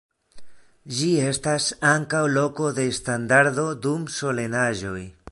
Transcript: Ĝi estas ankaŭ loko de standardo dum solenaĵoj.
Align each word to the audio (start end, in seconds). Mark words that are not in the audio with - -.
Ĝi 0.99 1.09
estas 1.25 1.67
ankaŭ 1.89 2.21
loko 2.37 2.71
de 2.79 2.85
standardo 3.01 3.67
dum 3.85 4.09
solenaĵoj. 4.15 4.99